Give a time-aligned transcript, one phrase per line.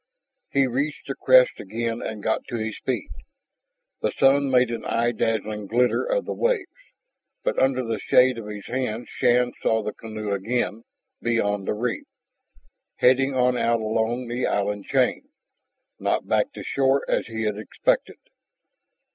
[0.49, 3.11] He reached the crest again and got to his feet.
[4.01, 6.71] The sun made an eye dazzling glitter of the waves.
[7.43, 10.85] But under the shade of his hands Shann saw the canoe again,
[11.21, 12.07] beyond the reef,
[12.95, 15.29] heading on out along the island chain,
[15.99, 18.17] not back to shore as he had expected.